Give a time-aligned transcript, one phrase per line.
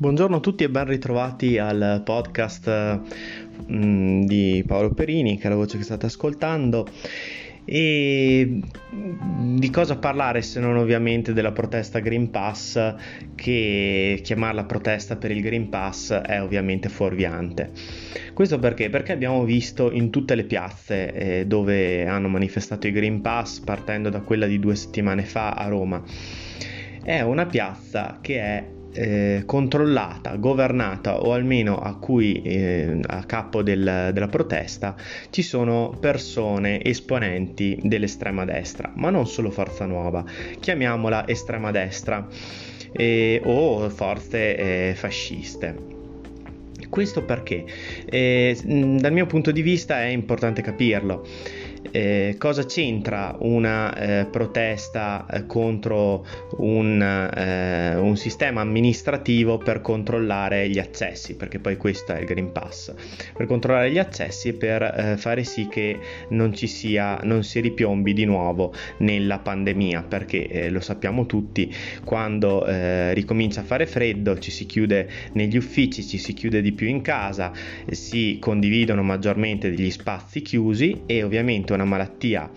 [0.00, 3.00] Buongiorno a tutti e ben ritrovati al podcast
[3.68, 6.86] mm, di Paolo Perini, che è la voce che state ascoltando.
[7.64, 12.94] E di cosa parlare se non ovviamente della protesta Green Pass,
[13.34, 17.72] che chiamarla protesta per il Green Pass è ovviamente fuorviante.
[18.34, 18.90] Questo perché?
[18.90, 24.10] Perché abbiamo visto in tutte le piazze eh, dove hanno manifestato i Green Pass, partendo
[24.10, 26.00] da quella di due settimane fa a Roma,
[27.02, 33.62] è una piazza che è eh, controllata, governata o almeno a cui eh, a capo
[33.62, 34.96] del, della protesta
[35.30, 40.24] ci sono persone esponenti dell'estrema destra, ma non solo Forza Nuova,
[40.58, 42.26] chiamiamola estrema destra
[42.90, 45.96] eh, o forze eh, fasciste.
[46.88, 47.64] Questo perché?
[48.06, 51.24] Eh, dal mio punto di vista è importante capirlo.
[51.80, 56.26] Eh, cosa c'entra una eh, protesta eh, contro
[56.56, 61.36] un, eh, un, sistema amministrativo per controllare gli accessi?
[61.36, 62.92] Perché poi questo è il Green Pass,
[63.36, 65.98] per controllare gli accessi e per eh, fare sì che
[66.30, 71.72] non ci sia, non si ripiombi di nuovo nella pandemia, perché lo sappiamo tutti,
[72.04, 72.64] quando
[73.12, 77.00] ricomincia a fare freddo ci si chiude negli uffici, ci si chiude di più in
[77.00, 77.52] casa,
[77.90, 82.50] si condividono maggiormente degli spazi chiusi e ovviamente una malattia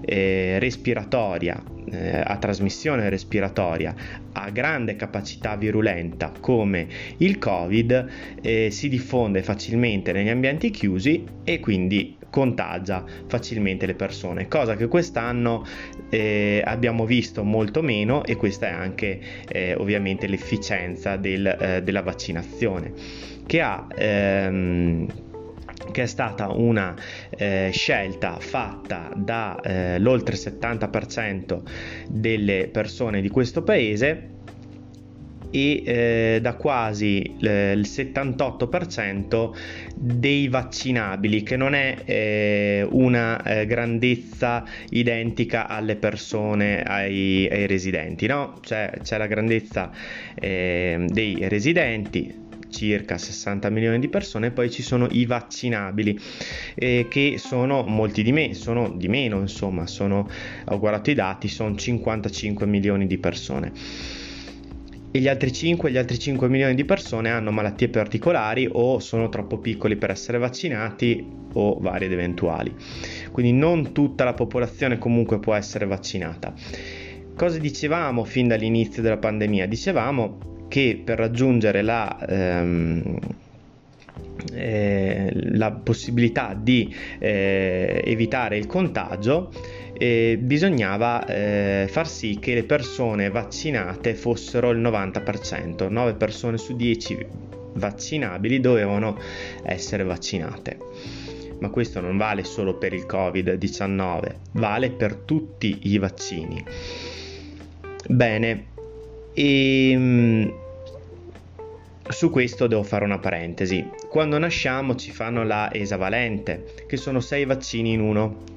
[0.00, 3.94] eh, respiratoria eh, a trasmissione respiratoria
[4.32, 6.86] a grande capacità virulenta come
[7.18, 8.06] il Covid
[8.42, 14.88] eh, si diffonde facilmente negli ambienti chiusi e quindi contagia facilmente le persone, cosa che
[14.88, 15.64] quest'anno
[16.10, 22.02] eh, abbiamo visto molto meno e questa è anche eh, ovviamente l'efficienza del, eh, della
[22.02, 22.92] vaccinazione
[23.46, 25.06] che ha ehm,
[25.96, 26.94] che è stata una
[27.30, 31.62] eh, scelta fatta dall'oltre eh, 70%
[32.10, 34.34] delle persone di questo paese
[35.50, 39.56] e eh, da quasi eh, il 78%
[39.94, 48.26] dei vaccinabili, che non è eh, una eh, grandezza identica alle persone, ai, ai residenti,
[48.26, 48.58] no?
[48.60, 49.90] Cioè, c'è la grandezza
[50.34, 56.18] eh, dei residenti, circa 60 milioni di persone, poi ci sono i vaccinabili
[56.74, 60.28] eh, che sono molti di me, sono di meno, insomma, sono,
[60.66, 63.72] ho guardato i dati, sono 55 milioni di persone.
[65.10, 69.28] E gli altri 5, gli altri 5 milioni di persone hanno malattie particolari o sono
[69.30, 71.24] troppo piccoli per essere vaccinati
[71.54, 72.74] o varie ed eventuali.
[73.32, 76.52] Quindi non tutta la popolazione comunque può essere vaccinata.
[77.34, 79.66] Cosa dicevamo fin dall'inizio della pandemia?
[79.66, 83.18] Dicevamo che per raggiungere la, ehm,
[84.52, 89.50] eh, la possibilità di eh, evitare il contagio
[89.98, 96.76] eh, bisognava eh, far sì che le persone vaccinate fossero il 90%, 9 persone su
[96.76, 97.26] 10
[97.74, 99.18] vaccinabili dovevano
[99.62, 100.78] essere vaccinate.
[101.58, 106.62] Ma questo non vale solo per il Covid-19, vale per tutti i vaccini.
[108.08, 108.74] Bene,
[109.36, 110.52] e ehm,
[112.08, 113.86] su questo devo fare una parentesi.
[114.08, 118.55] Quando nasciamo ci fanno la esavalente, che sono sei vaccini in uno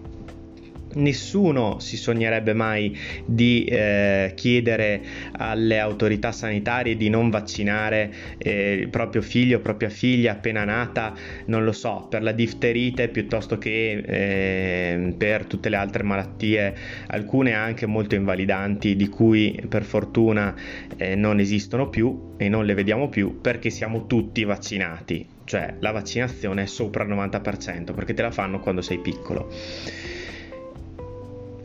[0.93, 5.01] nessuno si sognerebbe mai di eh, chiedere
[5.33, 11.13] alle autorità sanitarie di non vaccinare eh, il proprio figlio o propria figlia appena nata,
[11.45, 16.75] non lo so, per la difterite piuttosto che eh, per tutte le altre malattie,
[17.07, 20.55] alcune anche molto invalidanti, di cui per fortuna
[20.97, 25.91] eh, non esistono più e non le vediamo più perché siamo tutti vaccinati, cioè la
[25.91, 29.51] vaccinazione è sopra il 90% perché te la fanno quando sei piccolo.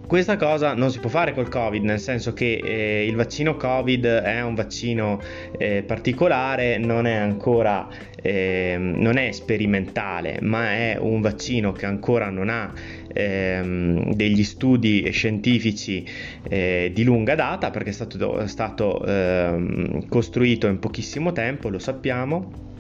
[0.06, 4.04] Questa cosa non si può fare col Covid, nel senso che eh, il vaccino Covid
[4.04, 5.18] è un vaccino
[5.56, 7.88] eh, particolare, non è ancora
[8.24, 12.72] eh, non è sperimentale, ma è un vaccino che ancora non ha
[13.12, 16.06] ehm, degli studi scientifici
[16.48, 22.72] eh, di lunga data perché è stato, stato ehm, costruito in pochissimo tempo, lo sappiamo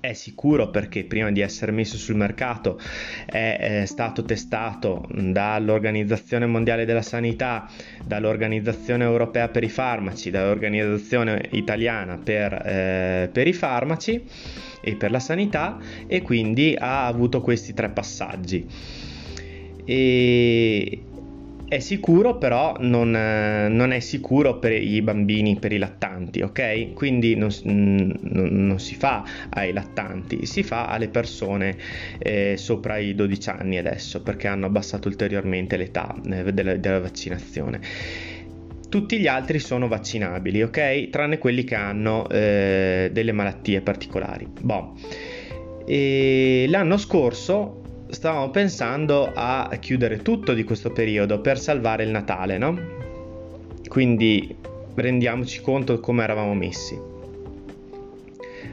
[0.00, 2.80] è sicuro perché prima di essere messo sul mercato
[3.26, 7.68] è, è, stato testato dall'Organizzazione Mondiale della Sanità,
[8.04, 14.24] dall'Organizzazione Europea per i Farmaci, dall'Organizzazione Italiana per, eh, per i Farmaci
[14.80, 18.66] e per la sanità e quindi ha avuto questi tre passaggi.
[19.84, 21.02] E,
[21.70, 26.94] è sicuro, però non, non, è sicuro per i bambini, per i lattanti, ok?
[26.94, 31.76] Quindi non, non, non si fa ai lattanti, si fa alle persone
[32.18, 37.80] eh, sopra i 12 anni adesso, perché hanno abbassato ulteriormente l'età eh, della, della vaccinazione
[38.88, 41.10] tutti gli altri sono vaccinabili, ok?
[41.10, 44.48] Tranne quelli che hanno eh, delle malattie particolari.
[44.60, 44.92] Bon.
[45.86, 47.79] L'anno scorso
[48.10, 52.78] stavamo pensando a chiudere tutto di questo periodo per salvare il Natale, no?
[53.88, 54.56] Quindi
[54.94, 57.08] rendiamoci conto come eravamo messi.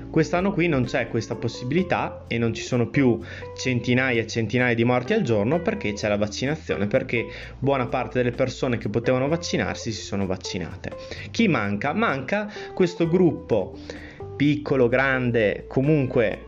[0.10, 3.19] Quest'anno qui non c'è questa possibilità e non ci sono più
[3.56, 7.28] centinaia e centinaia di morti al giorno perché c'è la vaccinazione, perché
[7.60, 10.92] buona parte delle persone che potevano vaccinarsi si sono vaccinate.
[11.30, 11.94] Chi manca?
[11.94, 13.78] Manca questo gruppo
[14.36, 16.47] piccolo, grande, comunque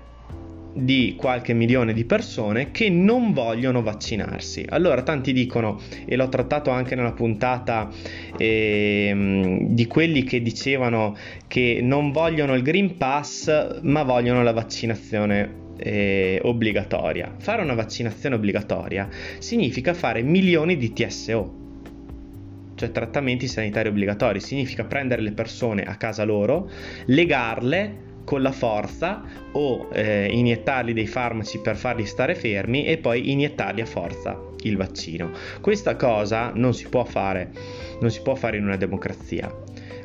[0.73, 4.65] di qualche milione di persone che non vogliono vaccinarsi.
[4.69, 7.89] Allora tanti dicono, e l'ho trattato anche nella puntata
[8.37, 11.15] eh, di quelli che dicevano
[11.47, 17.35] che non vogliono il Green Pass ma vogliono la vaccinazione eh, obbligatoria.
[17.37, 21.57] Fare una vaccinazione obbligatoria significa fare milioni di TSO
[22.79, 26.69] cioè trattamenti sanitari obbligatori, significa prendere le persone a casa loro,
[27.07, 29.23] legarle con la forza
[29.53, 34.77] o eh, iniettargli dei farmaci per farli stare fermi e poi iniettargli a forza il
[34.77, 35.31] vaccino.
[35.61, 37.49] Questa cosa non si può fare,
[37.99, 39.51] non si può fare in una democrazia.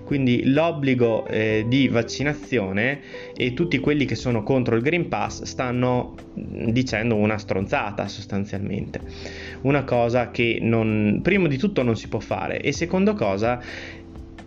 [0.06, 3.00] Quindi l'obbligo eh, di vaccinazione
[3.36, 9.00] e tutti quelli che sono contro il Green Pass stanno dicendo una stronzata sostanzialmente.
[9.62, 13.60] Una cosa che non, primo di tutto non si può fare e secondo cosa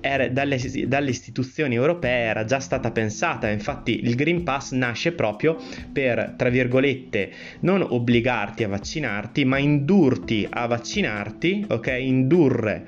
[0.01, 5.57] era, dalle, dalle, istituzioni europee era già stata pensata, infatti il Green Pass nasce proprio
[5.91, 11.97] per, tra virgolette, non obbligarti a vaccinarti, ma indurti a vaccinarti, ok?
[11.99, 12.85] Indurre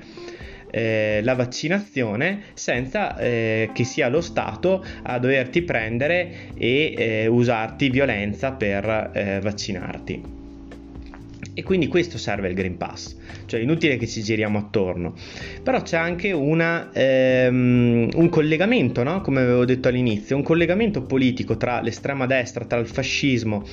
[0.70, 7.90] eh, la vaccinazione senza eh, che sia lo Stato a doverti prendere e eh, usarti
[7.90, 10.39] violenza per eh, vaccinarti.
[11.54, 13.16] E quindi questo serve il Green Pass,
[13.46, 15.14] cioè inutile che ci giriamo attorno.
[15.62, 19.20] Però c'è anche una, ehm, un collegamento, no?
[19.20, 23.64] come avevo detto all'inizio, un collegamento politico tra l'estrema destra, tra il fascismo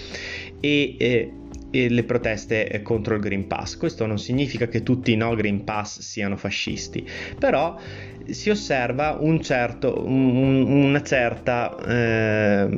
[0.60, 0.96] e...
[0.98, 1.32] Eh,
[1.72, 3.78] le proteste contro il Green Pass.
[3.78, 7.06] Questo non significa che tutti i no Green Pass siano fascisti,
[7.38, 7.78] però
[8.26, 12.70] si osserva un certo, un, una certa, eh,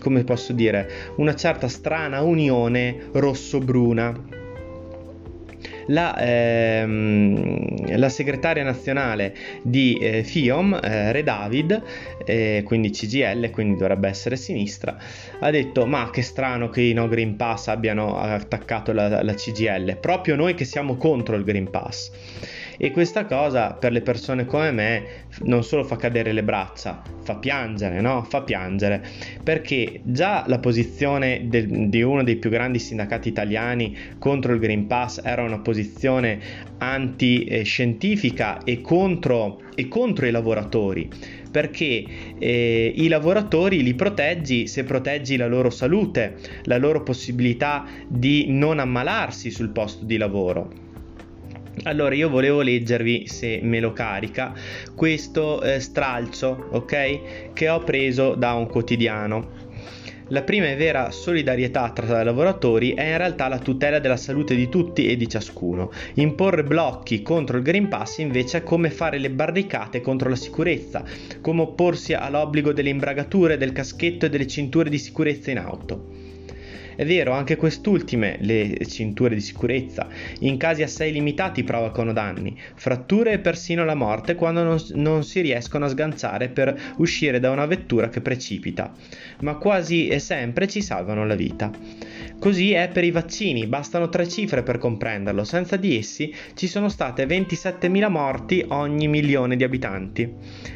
[0.00, 4.39] come posso dire, una certa strana unione rosso-bruna
[5.90, 11.82] la, ehm, la segretaria nazionale di eh, FIOM, eh, Re David,
[12.24, 14.96] eh, quindi CGL, quindi dovrebbe essere sinistra,
[15.38, 19.98] ha detto ma che strano che i no Green Pass abbiano attaccato la, la CGL,
[19.98, 22.10] proprio noi che siamo contro il Green Pass
[22.82, 25.04] e questa cosa per le persone come me
[25.40, 28.22] non solo fa cadere le braccia, fa piangere, no?
[28.22, 29.02] Fa piangere
[29.44, 34.86] perché già la posizione del, di uno dei più grandi sindacati italiani contro il Green
[34.86, 36.40] Pass era una posizione
[36.78, 41.06] anti-scientifica e contro, e contro i lavoratori
[41.50, 42.04] perché
[42.38, 48.78] eh, i lavoratori li proteggi se proteggi la loro salute, la loro possibilità di non
[48.78, 50.88] ammalarsi sul posto di lavoro.
[51.84, 54.52] Allora io volevo leggervi, se me lo carica,
[54.94, 57.52] questo eh, stralcio, ok?
[57.54, 59.68] Che ho preso da un quotidiano.
[60.28, 64.68] La prima e vera solidarietà tra lavoratori è in realtà la tutela della salute di
[64.68, 65.90] tutti e di ciascuno.
[66.14, 71.02] Imporre blocchi contro il Green Pass invece è come fare le barricate contro la sicurezza,
[71.40, 76.19] come opporsi all'obbligo delle imbragature, del caschetto e delle cinture di sicurezza in auto.
[77.00, 80.06] È vero, anche quest'ultime, le cinture di sicurezza,
[80.40, 85.40] in casi assai limitati provocano danni, fratture e persino la morte quando non, non si
[85.40, 88.92] riescono a sganciare per uscire da una vettura che precipita,
[89.40, 91.70] ma quasi sempre ci salvano la vita.
[92.38, 96.90] Così è per i vaccini, bastano tre cifre per comprenderlo, senza di essi ci sono
[96.90, 100.30] state 27.000 morti ogni milione di abitanti,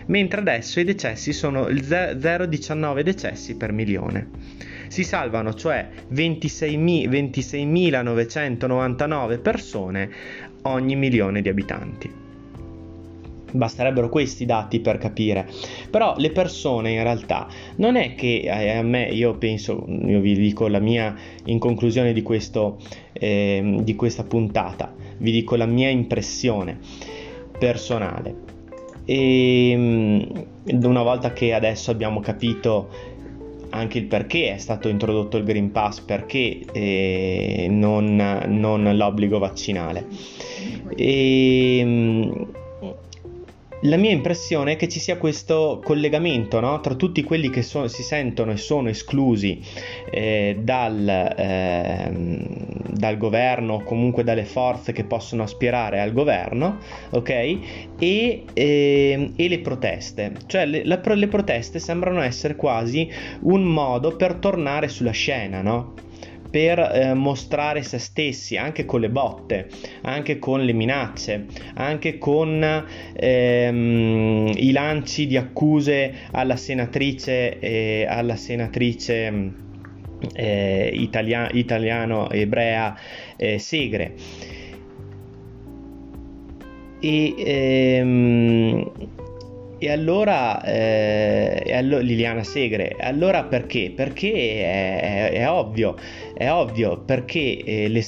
[0.06, 4.72] mentre adesso i decessi sono il 0,19 decessi per milione.
[4.88, 10.10] Si salvano cioè 26.999 26 persone
[10.62, 12.22] ogni milione di abitanti.
[13.52, 15.46] Basterebbero questi dati per capire.
[15.88, 20.34] Però le persone in realtà non è che eh, a me, io penso, io vi
[20.34, 21.14] dico la mia
[21.44, 22.78] in conclusione di, questo,
[23.12, 26.78] eh, di questa puntata, vi dico la mia impressione
[27.56, 28.34] personale.
[29.04, 30.26] E
[30.66, 33.13] una volta che adesso abbiamo capito
[33.74, 38.16] anche il perché è stato introdotto il Green Pass, perché eh, non,
[38.46, 40.06] non l'obbligo vaccinale.
[40.96, 42.62] E,
[43.84, 46.80] la mia impressione è che ci sia questo collegamento no?
[46.80, 49.60] tra tutti quelli che so- si sentono e sono esclusi
[50.10, 52.10] eh, dal, eh,
[52.90, 56.78] dal, governo o comunque dalle forze che possono aspirare al governo,
[57.10, 57.30] ok?
[57.98, 60.32] E, eh, e le proteste.
[60.46, 63.08] Cioè le, la, le proteste sembrano essere quasi
[63.42, 65.92] un modo per tornare sulla scena, no?
[66.54, 69.66] Per eh, mostrare se stessi, anche con le botte,
[70.02, 72.62] anche con le minacce, anche con
[73.12, 79.52] ehm, i lanci di accuse alla senatrice, eh, alla senatrice
[80.32, 82.96] eh, italia- italiano-ebrea
[83.36, 84.14] eh, Segre.
[87.00, 88.92] E, ehm,
[89.84, 93.92] e allora, eh, e allo- Liliana Segre, allora perché?
[93.94, 95.96] Perché è, è, è ovvio,
[96.34, 98.04] è ovvio perché eh, le,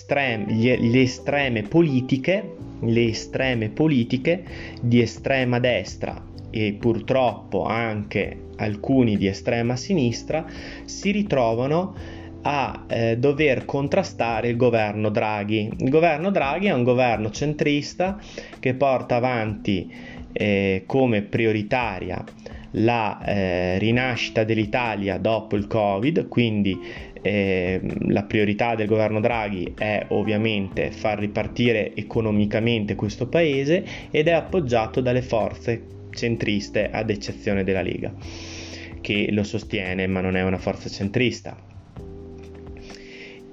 [0.79, 4.45] le estreme politiche, le estreme politiche
[4.81, 10.45] di estrema destra e purtroppo anche alcuni di estrema sinistra
[10.85, 11.95] si ritrovano
[12.43, 15.71] a eh, dover contrastare il governo Draghi.
[15.79, 18.19] Il governo Draghi è un governo centrista
[18.61, 19.93] che porta avanti
[20.33, 22.25] eh, come prioritaria
[22.79, 26.79] la eh, rinascita dell'Italia dopo il Covid, quindi
[27.27, 34.33] eh, la priorità del governo Draghi è ovviamente far ripartire economicamente questo paese ed è
[34.33, 38.15] appoggiato dalle forze centriste ad eccezione della Lega
[39.01, 41.57] che lo sostiene ma non è una forza centrista.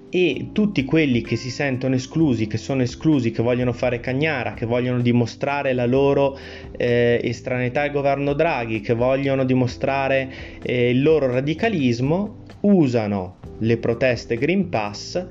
[0.09, 4.67] E tutti quelli che si sentono esclusi, che sono esclusi, che vogliono fare cagnara, che
[4.67, 6.37] vogliono dimostrare la loro
[6.77, 14.37] eh, estraneità al governo Draghi, che vogliono dimostrare eh, il loro radicalismo, usano le proteste
[14.37, 15.25] Green Pass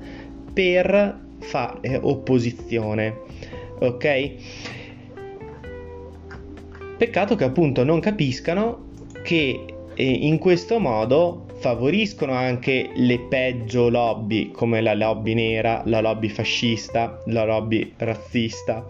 [0.53, 3.19] per fare opposizione.
[3.79, 4.31] Ok?
[6.97, 8.91] Peccato che appunto non capiscano
[9.23, 9.65] che
[9.95, 16.27] eh, in questo modo favoriscono anche le peggio lobby come la lobby nera, la lobby
[16.27, 18.85] fascista, la lobby razzista,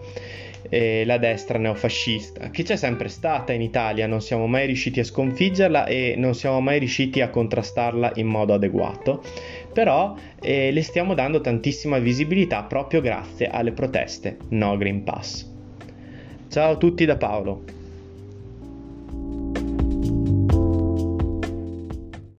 [0.68, 5.04] eh, la destra neofascista, che c'è sempre stata in Italia, non siamo mai riusciti a
[5.04, 9.22] sconfiggerla e non siamo mai riusciti a contrastarla in modo adeguato,
[9.72, 15.48] però eh, le stiamo dando tantissima visibilità proprio grazie alle proteste No Green Pass.
[16.48, 17.73] Ciao a tutti da Paolo.